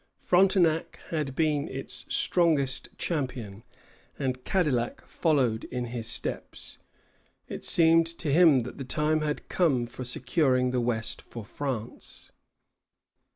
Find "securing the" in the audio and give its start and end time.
10.03-10.81